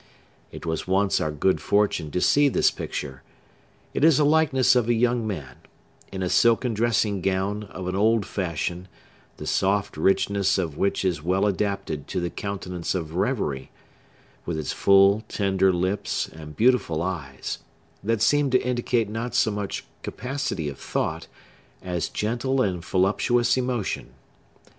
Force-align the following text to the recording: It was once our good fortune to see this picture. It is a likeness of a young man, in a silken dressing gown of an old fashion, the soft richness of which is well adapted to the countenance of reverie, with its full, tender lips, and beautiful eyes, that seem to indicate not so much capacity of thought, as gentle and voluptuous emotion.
It 0.51 0.65
was 0.65 0.87
once 0.87 1.21
our 1.21 1.29
good 1.31 1.61
fortune 1.61 2.09
to 2.09 2.21
see 2.21 2.49
this 2.49 2.71
picture. 2.71 3.21
It 3.93 4.03
is 4.03 4.17
a 4.17 4.23
likeness 4.23 4.75
of 4.75 4.89
a 4.89 4.95
young 4.95 5.27
man, 5.27 5.57
in 6.11 6.23
a 6.23 6.27
silken 6.27 6.73
dressing 6.73 7.21
gown 7.21 7.65
of 7.65 7.87
an 7.87 7.95
old 7.95 8.25
fashion, 8.25 8.87
the 9.37 9.45
soft 9.45 9.95
richness 9.95 10.57
of 10.57 10.75
which 10.75 11.05
is 11.05 11.21
well 11.21 11.45
adapted 11.45 12.07
to 12.07 12.19
the 12.19 12.31
countenance 12.31 12.95
of 12.95 13.13
reverie, 13.13 13.69
with 14.43 14.57
its 14.57 14.73
full, 14.73 15.23
tender 15.27 15.71
lips, 15.71 16.27
and 16.27 16.55
beautiful 16.55 17.03
eyes, 17.03 17.59
that 18.03 18.23
seem 18.23 18.49
to 18.49 18.65
indicate 18.65 19.07
not 19.07 19.35
so 19.35 19.51
much 19.51 19.85
capacity 20.01 20.67
of 20.67 20.79
thought, 20.79 21.27
as 21.83 22.09
gentle 22.09 22.59
and 22.63 22.83
voluptuous 22.83 23.55
emotion. 23.55 24.15